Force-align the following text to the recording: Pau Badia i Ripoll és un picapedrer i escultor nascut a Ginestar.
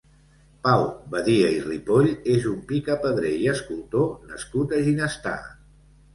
Pau 0.67 0.85
Badia 1.11 1.51
i 1.55 1.59
Ripoll 1.65 2.09
és 2.37 2.47
un 2.53 2.57
picapedrer 2.73 3.35
i 3.43 3.47
escultor 3.53 4.09
nascut 4.33 4.77
a 4.77 4.83
Ginestar. 4.91 5.37